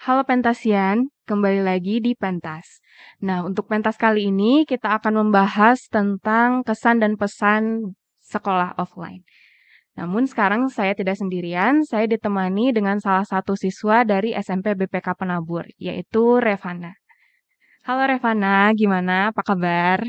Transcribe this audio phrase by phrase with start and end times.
[0.00, 2.80] Halo Pentasian, kembali lagi di Pentas.
[3.20, 7.92] Nah, untuk pentas kali ini kita akan membahas tentang kesan dan pesan
[8.24, 9.20] sekolah offline.
[10.00, 15.68] Namun sekarang saya tidak sendirian, saya ditemani dengan salah satu siswa dari SMP BPK Penabur,
[15.76, 16.96] yaitu Revana.
[17.84, 19.36] Halo Revana, gimana?
[19.36, 20.00] Apa kabar?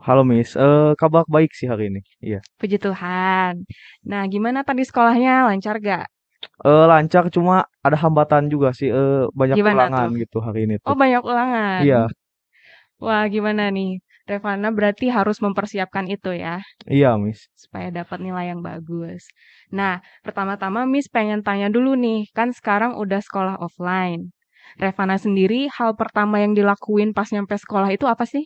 [0.00, 2.00] Halo Miss, eh kabar baik sih hari ini.
[2.24, 2.40] Iya.
[2.56, 3.68] Puji Tuhan.
[4.00, 5.44] Nah, gimana tadi sekolahnya?
[5.44, 6.15] Lancar gak?
[6.66, 7.54] Eh lancar cuma
[7.86, 10.20] ada hambatan juga sih, eh banyak Gimana ulangan tuh?
[10.22, 10.96] gitu hari ini Oh, tuh.
[11.02, 11.80] banyak ulangan.
[11.86, 12.02] Iya,
[13.04, 14.00] Wah, gimana nih?
[14.30, 16.58] Revana berarti harus mempersiapkan itu ya?
[16.90, 17.40] iya Miss.
[17.54, 19.22] supaya dapat nilai yang bagus.
[19.78, 24.32] Nah, pertama-tama Miss pengen tanya dulu nih, kan sekarang udah sekolah offline.
[24.82, 28.44] Revana sendiri, hal pertama yang dilakuin pas nyampe sekolah itu apa sih?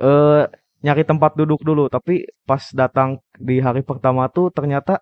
[0.00, 0.42] Eh
[0.84, 4.98] nyari tempat duduk dulu, tapi pas datang di hari pertama tuh ternyata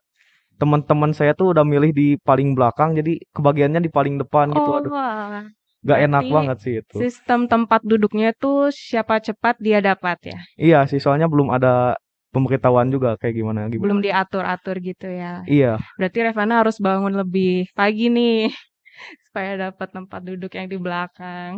[0.60, 4.68] teman-teman saya tuh udah milih di paling belakang, jadi kebagiannya di paling depan gitu.
[4.70, 5.44] Oh, Aduh, wah.
[5.88, 6.98] gak enak banget sih itu.
[7.00, 8.58] sistem tempat duduknya tuh
[8.88, 10.38] siapa cepat dia dapat ya?
[10.64, 11.96] Iya sih, soalnya belum ada
[12.34, 14.04] pemberitahuan juga kayak gimana Belum gimana.
[14.06, 15.42] diatur-atur gitu ya.
[15.48, 18.52] Iya, Berarti Revana harus bangun lebih pagi nih,
[19.26, 21.54] supaya dapat tempat duduk yang di belakang.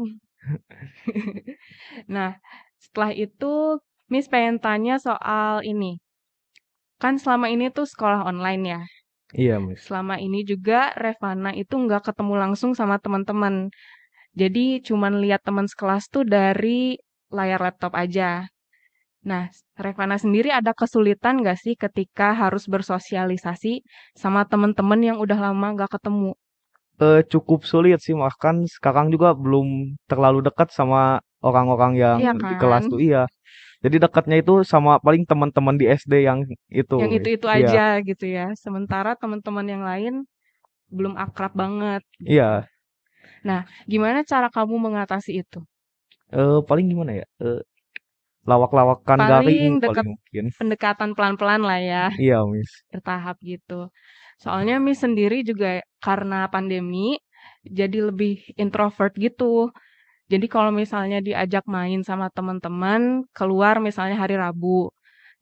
[2.15, 2.31] Nah,
[2.83, 3.79] setelah itu
[4.13, 5.99] Miss pengen tanya soal ini.
[7.03, 8.81] Kan selama ini tuh sekolah online ya.
[9.35, 9.85] iya Miss.
[9.87, 13.55] Selama ini juga Revana itu nggak ketemu langsung sama teman-teman.
[14.41, 16.81] Jadi cuman lihat teman sekelas tuh dari
[17.37, 18.31] layar laptop aja.
[19.31, 19.45] Nah,
[19.85, 23.73] Revana sendiri ada kesulitan nggak sih ketika harus bersosialisasi
[24.23, 26.33] sama teman-teman yang udah lama nggak ketemu?
[27.07, 29.67] Eh cukup sulit sih, bahkan sekarang juga belum
[30.11, 31.01] terlalu dekat sama
[31.49, 32.91] orang-orang yang Iya di kelas kan?
[32.91, 33.23] tuh, iya.
[33.85, 36.39] Jadi dekatnya itu sama paling teman-teman di SD yang
[36.81, 36.97] itu.
[37.01, 38.45] Yang itu-itu Iya, aja gitu ya.
[38.65, 40.13] Sementara teman-teman yang lain
[40.97, 42.33] belum akrab banget gitu.
[42.33, 42.69] iya.
[43.49, 43.61] Nah,
[43.93, 45.59] gimana cara kamu mengatasi itu?
[46.41, 47.25] Eh paling gimana ya?
[47.45, 47.59] Eh
[48.51, 50.47] lawak-lawakan Paling garing dekat paling mungkin.
[50.59, 52.85] pendekatan pelan-pelan lah ya, Iya, Miss.
[52.93, 53.91] bertahap gitu.
[54.43, 57.19] Soalnya Miss sendiri juga karena pandemi
[57.67, 59.71] jadi lebih introvert gitu.
[60.33, 64.89] Jadi kalau misalnya diajak main sama teman-teman, keluar misalnya hari Rabu,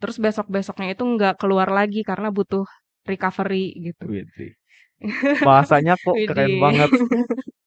[0.01, 2.65] terus besok-besoknya itu nggak keluar lagi karena butuh
[3.07, 4.05] recovery gitu.
[4.11, 4.53] Widih.
[5.49, 6.63] Bahasanya kok keren Widih.
[6.65, 6.91] banget.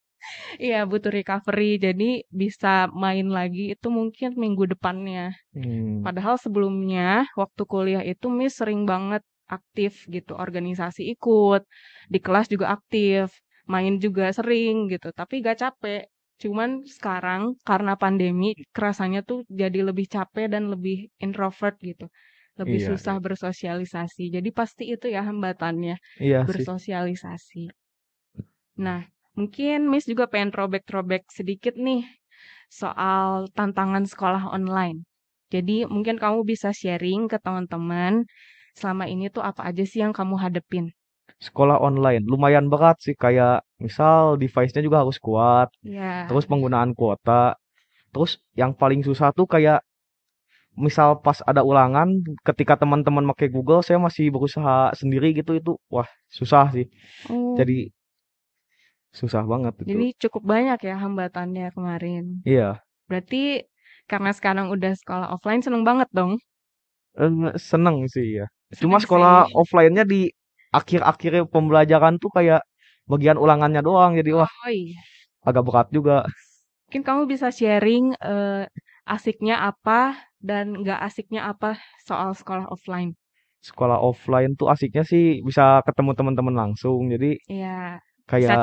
[0.56, 1.76] Iya, butuh recovery.
[1.86, 5.36] Jadi bisa main lagi itu mungkin minggu depannya.
[5.52, 6.00] Hmm.
[6.06, 11.62] Padahal sebelumnya waktu kuliah itu Miss sering banget aktif gitu, organisasi ikut,
[12.14, 13.30] di kelas juga aktif,
[13.68, 16.08] main juga sering gitu, tapi gak capek.
[16.42, 22.06] Cuman sekarang karena pandemi kerasanya tuh jadi lebih capek dan lebih introvert gitu.
[22.60, 23.18] Lebih Iya, susah iya.
[23.26, 24.24] bersosialisasi.
[24.36, 26.68] Jadi pasti itu ya hambatannya, Iya sih.
[26.68, 27.74] bersosialisasi.
[28.86, 29.02] Nah,
[29.38, 32.02] mungkin Miss juga pengen throwback-throwback sedikit nih
[32.82, 35.06] soal tantangan sekolah online.
[35.54, 38.14] Jadi mungkin kamu bisa sharing ke teman-teman
[38.80, 40.86] selama ini tuh apa aja sih yang kamu hadepin?
[41.46, 43.56] Sekolah online lumayan berat sih kayak
[43.86, 47.58] misal device-nya juga harus kuat, Ya, terus penggunaan kuota.
[48.14, 48.32] Terus
[48.62, 49.80] yang paling susah tuh kayak
[50.86, 52.10] misal pas ada ulangan
[52.48, 56.86] ketika teman-teman pakai Google saya masih berusaha sendiri gitu itu wah susah sih.
[57.30, 57.94] oh, Jadi
[59.18, 59.86] susah banget itu.
[59.94, 62.24] jadi cukup banyak ya hambatannya kemarin.
[62.46, 62.82] Iya.
[63.10, 63.68] Berarti
[64.12, 66.32] karena sekarang udah sekolah offline seneng banget dong.
[67.22, 68.46] Eh, seneng sih ya.
[68.82, 69.54] Cuma Seneng sekolah sih.
[69.62, 70.22] offline-nya di
[70.80, 72.62] akhir-akhir pembelajaran tuh kayak
[73.12, 75.00] bagian ulangannya doang jadi wah Oh iya.
[75.48, 76.16] agak berat juga.
[76.88, 78.64] Mungkin kamu bisa sharing eh,
[79.16, 80.16] asiknya apa
[80.50, 81.70] dan nggak asiknya apa
[82.08, 83.12] soal sekolah offline.
[83.68, 87.02] Sekolah offline tuh asiknya sih bisa ketemu teman-teman langsung.
[87.14, 88.58] Jadi Iya, bisa kayak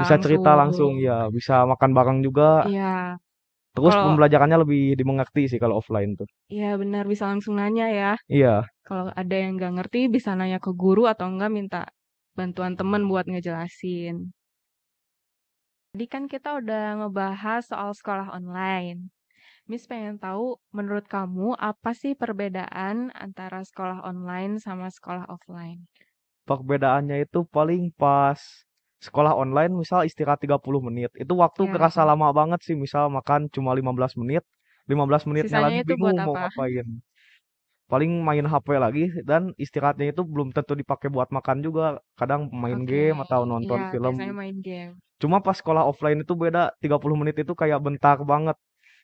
[0.00, 0.92] bisa cerita langsung langsung.
[1.06, 2.44] ya, bisa makan bareng juga.
[2.66, 3.18] Iya,
[3.82, 6.28] Terus kalau pembelajarannya lebih dimengerti sih kalau offline tuh.
[6.54, 8.12] iya benar bisa langsung nanya ya.
[8.28, 11.80] Iya, Kalau ada yang nggak ngerti bisa nanya ke guru atau enggak minta
[12.38, 14.16] bantuan temen buat ngejelasin.
[15.92, 18.98] Tadi kan kita udah ngebahas soal sekolah online.
[19.70, 20.46] Miss pengen tahu,
[20.76, 22.96] menurut kamu apa sih perbedaan
[23.26, 25.80] antara sekolah online sama sekolah offline?
[26.48, 28.40] perbedaannya itu paling pas
[29.06, 31.10] sekolah online misal istirahat 30 menit.
[31.22, 32.76] Itu waktu Ya, kerasa lama banget sih.
[32.84, 34.42] Misal makan cuma 15 menit,
[34.90, 36.40] 15 menitnya sisanya lagi bingung mau apa?
[36.40, 36.86] ngapain.
[37.92, 41.86] Paling main HP lagi dan istirahatnya itu belum tentu dipakai buat makan juga.
[42.20, 44.14] Kadang main Oke, game atau nonton iya film.
[44.38, 44.94] main game.
[45.22, 48.56] Cuma pas sekolah offline itu beda, 30 menit itu kayak bentar banget.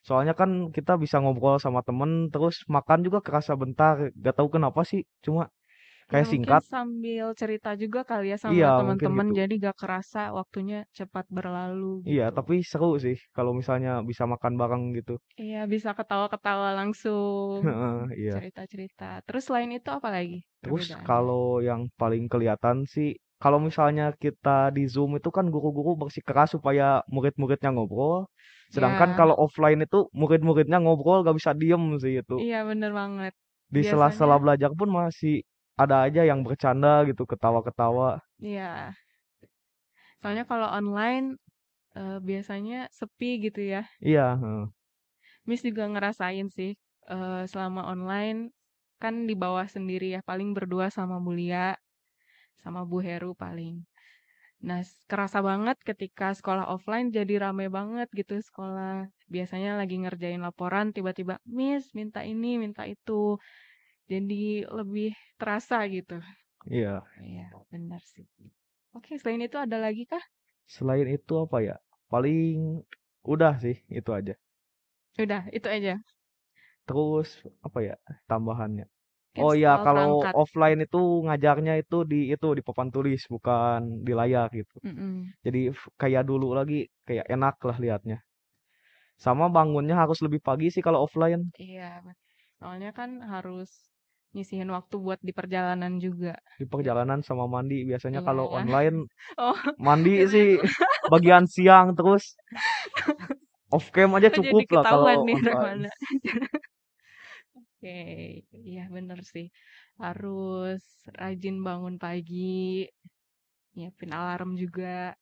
[0.07, 3.95] Soalnya kan kita bisa ngobrol sama temen, terus makan juga kerasa bentar.
[4.25, 5.64] Gak tahu kenapa sih, cuma Ya
[6.11, 6.63] Kayak mungkin singkat.
[6.73, 9.35] sambil cerita juga kali ya sama Iya, teman-teman, gitu.
[9.39, 12.35] jadi gak kerasa waktunya cepat berlalu Iya, gitu.
[12.37, 15.13] tapi seru sih kalau misalnya bisa makan bareng gitu.
[15.41, 17.61] Iya, bisa ketawa-ketawa langsung,
[18.19, 18.35] iya.
[18.35, 19.05] cerita-cerita.
[19.27, 23.09] Terus selain itu apa lagi Terus kalau yang paling kelihatan sih,
[23.43, 28.19] kalau misalnya kita di Zoom itu kan guru-guru bersikeras supaya murid-muridnya ngobrol.
[28.75, 32.37] Sedangkan Ya, kalau offline itu murid-muridnya ngobrol gak bisa diem sih itu.
[32.43, 33.33] iya bener banget.
[33.75, 35.43] Di Biasanya, sela-sela belajar pun masih
[35.83, 38.23] ada aja yang bercanda gitu, ketawa-ketawa.
[38.39, 38.95] iya.
[40.21, 41.27] Soalnya kalau online
[41.99, 43.83] eh, biasanya sepi gitu ya.
[44.01, 44.65] Iya, heeh.
[45.49, 46.73] Miss juga ngerasain sih
[47.15, 48.53] eh, selama online
[49.03, 51.77] kan di bawah sendiri ya, paling berdua sama Mulia,
[52.63, 53.85] sama Bu Heru paling.
[54.69, 54.81] Nah,
[55.11, 59.13] kerasa banget ketika sekolah offline jadi rame banget gitu sekolah.
[59.29, 63.37] Biasanya lagi ngerjain laporan, tiba-tiba, Miss, minta ini, minta itu.
[64.13, 64.35] Jadi
[64.79, 65.09] lebih
[65.41, 66.15] terasa gitu.
[66.71, 67.05] Iya.
[67.29, 68.25] Iya, benar sih.
[68.97, 70.25] Oke, selain itu ada lagi kah?
[70.75, 71.77] Selain itu apa ya?
[72.13, 72.39] Paling
[73.33, 74.35] udah sih, itu aja.
[75.23, 75.93] Udah, itu aja.
[76.89, 77.29] Terus
[77.67, 77.95] apa ya
[78.31, 78.85] tambahannya?
[79.35, 80.37] Mungkin Oh ya, kalau perangkat.
[80.43, 84.77] offline itu ngajarnya itu di itu di papan tulis bukan di layar gitu.
[84.85, 85.35] Mm-mm.
[85.47, 86.77] Jadi f- kayak dulu lagi
[87.09, 88.19] kayak enak lah liatnya.
[89.25, 91.85] Sama bangunnya harus lebih pagi sih kalau offline Iya,
[92.59, 93.71] soalnya kan harus
[94.35, 96.35] nyisihin waktu buat di perjalanan juga.
[96.61, 97.83] di perjalanan sama mandi.
[97.91, 98.27] Biasanya Iya.
[98.27, 98.97] kalau online
[99.39, 100.49] Oh, mandi sih
[101.13, 102.25] bagian siang terus
[103.77, 105.91] off cam aja cukup lah kalau nih online.
[107.59, 107.89] Oke,
[108.69, 109.47] iya bener sih.
[110.03, 110.81] Harus
[111.21, 112.43] rajin bangun pagi,
[113.77, 115.15] nyiapin alarm juga.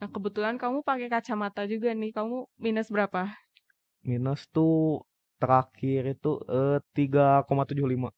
[0.00, 2.10] Nah, kebetulan kamu pakai kacamata juga nih.
[2.16, 3.22] Kamu minus berapa?
[4.10, 4.72] Minus tuh
[5.40, 8.08] terakhir itu eh, 3,75.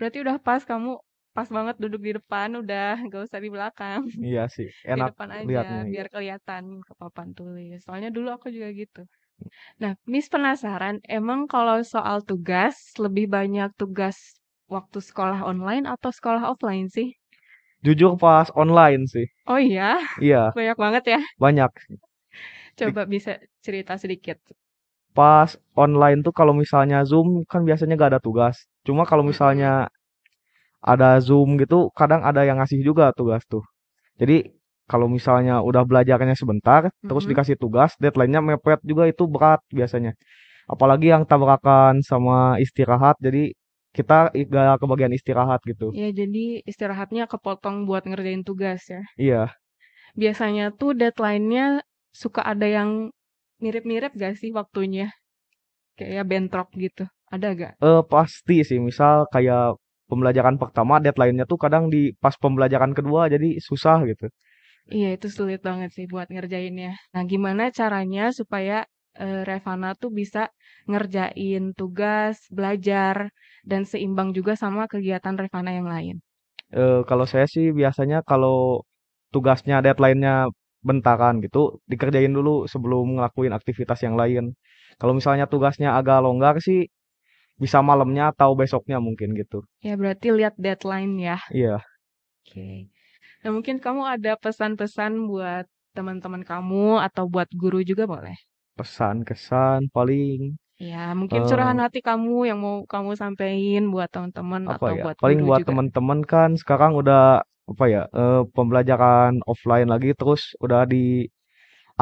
[0.00, 0.90] Berarti udah pas kamu
[1.36, 4.02] pas banget duduk di depan, udah gak usah di belakang.
[4.28, 5.82] Iya sih, Di enak depan aja liatnya.
[5.92, 7.78] biar kelihatan ke papan tulis.
[7.86, 9.00] Soalnya dulu aku juga gitu.
[9.82, 14.18] Nah, Miss penasaran, emang kalau soal tugas lebih banyak tugas
[14.74, 17.08] waktu sekolah online atau sekolah offline sih?
[17.84, 19.26] Jujur pas online sih.
[19.50, 19.84] Oh iya,
[20.24, 21.18] Iya, banyak banget ya.
[21.42, 21.72] banyak.
[22.84, 23.32] Di- Coba bisa
[23.64, 24.38] cerita sedikit.
[25.18, 25.50] Pas
[25.84, 28.56] online tuh kalau misalnya Zoom kan biasanya gak ada tugas.
[28.86, 29.88] Cuma kalau misalnya
[30.92, 33.64] ada Zoom gitu, kadang ada yang ngasih juga tugas tuh.
[34.20, 34.52] Jadi
[34.90, 37.30] kalau misalnya udah belajarnya sebentar, terus Mm-mm.
[37.30, 40.12] dikasih tugas, deadline-nya mepet juga itu berat biasanya.
[40.70, 43.52] Apalagi yang tabrakan sama istirahat, jadi
[43.96, 45.96] kita gak kebagian istirahat gitu.
[45.98, 49.02] Ya, jadi istirahatnya kepotong buat ngerjain tugas ya.
[49.16, 49.56] Iya,
[50.20, 51.66] Biasanya tuh deadline-nya
[52.22, 52.90] suka ada yang
[53.62, 55.06] mirip-mirip gak sih waktunya?
[55.98, 57.04] Kayak bentrok gitu.
[57.30, 57.74] Ada gak?
[57.86, 58.78] eh pasti sih.
[58.88, 59.62] Misal kayak
[60.10, 64.26] pembelajaran pertama, deadline-nya tuh kadang di pas pembelajaran kedua, jadi susah gitu.
[64.96, 66.90] Iya, itu sulit banget sih buat ngerjainnya.
[67.14, 68.76] Nah, gimana caranya supaya
[69.22, 70.42] eh, Revana tuh bisa
[70.90, 73.16] ngerjain tugas, belajar,
[73.70, 76.16] dan seimbang juga sama kegiatan Revana yang lain?
[76.80, 78.82] Eh kalau saya sih biasanya kalau
[79.34, 80.34] tugasnya deadline-nya
[80.88, 81.58] bentaran gitu,
[81.90, 84.44] dikerjain dulu sebelum ngelakuin aktivitas yang lain.
[85.00, 86.78] Kalau misalnya tugasnya agak longgar sih,
[87.62, 89.56] bisa malamnya atau besoknya mungkin gitu.
[89.86, 91.36] Ya, berarti lihat deadline ya.
[91.50, 91.80] Iya,
[92.44, 92.90] Oke.
[93.42, 98.36] Nah, mungkin kamu ada pesan-pesan buat teman-teman kamu atau buat guru juga boleh.
[98.76, 100.40] pesan kesan paling
[100.88, 105.04] Ya, mungkin curahan hati kamu yang mau kamu sampein buat teman-teman atau ya?
[105.04, 107.20] buat Paling guru buat teman-teman kan sekarang udah
[107.70, 108.02] apa ya?
[108.20, 111.26] eh, pembelajaran offline lagi terus udah di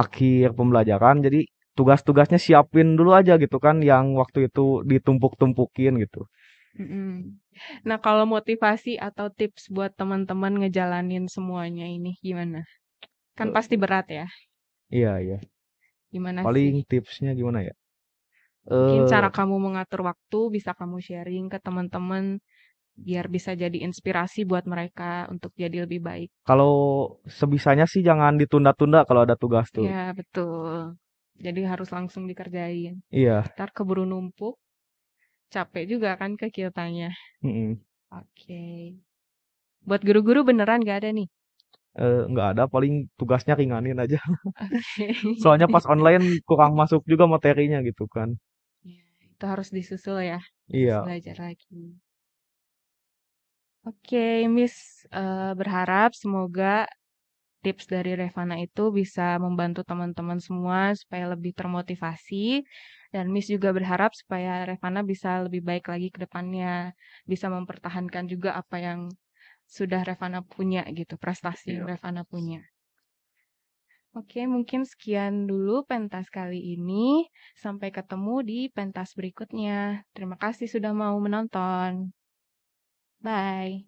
[0.03, 1.41] akhir pembelajaran jadi
[1.79, 6.21] tugas-tugasnya siapin dulu aja gitu kan yang waktu itu ditumpuk-tumpukin gitu.
[6.79, 7.37] Mm-mm.
[7.89, 12.61] Nah, kalau motivasi atau tips buat teman-teman ngejalanin semuanya ini gimana?
[13.39, 14.27] Kan Eh, pasti berat ya.
[14.95, 15.37] iya iya.
[16.13, 16.69] Gimana sih?
[16.69, 17.75] Paling tipsnya gimana ya?
[18.77, 22.25] Mungkin Eh cara kamu mengatur waktu bisa kamu sharing ke teman-teman
[23.07, 26.31] biar bisa jadi inspirasi buat mereka untuk jadi lebih baik.
[26.49, 26.73] kalau
[27.39, 29.89] sebisanya sih jangan ditunda-tunda kalau ada tugas tuh.
[29.89, 30.99] Ya, betul.
[31.47, 32.95] Jadi harus langsung dikerjain.
[33.11, 33.45] Iya.
[33.55, 34.55] Ntar keburu numpuk,
[35.55, 37.09] capek juga kan ke kitanya.
[37.43, 37.79] mm-mm.
[38.13, 38.63] Oke.
[39.89, 41.27] Buat guru-guru beneran gak ada nih?
[42.03, 44.19] Eh, nggak ada paling tugasnya ringanin aja.
[44.61, 45.07] Oke.
[45.43, 48.29] Soalnya pas online kurang masuk juga materinya gitu kan.
[48.93, 50.41] Ya, itu harus disusul ya.
[50.79, 50.99] Harus Iya.
[51.05, 51.83] belajar lagi.
[53.89, 54.19] Oke,
[54.57, 54.77] Miss
[55.19, 56.87] eh, berharap semoga
[57.65, 62.63] tips dari Revana itu bisa membantu teman-teman semua supaya lebih termotivasi
[63.15, 66.93] dan Miss juga berharap supaya Revana bisa lebih baik lagi ke depannya,
[67.25, 69.01] bisa mempertahankan juga apa yang
[69.69, 71.85] sudah Revana punya gitu, prestasi yeah.
[71.85, 71.89] Iya.
[71.97, 72.61] Revana punya.
[74.17, 77.29] Oke, mungkin sekian dulu pentas kali ini.
[77.55, 80.03] Sampai ketemu di pentas berikutnya.
[80.17, 82.11] Terima kasih sudah mau menonton.
[83.21, 83.88] Bye.